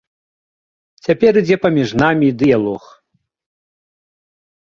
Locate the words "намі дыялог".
2.03-2.83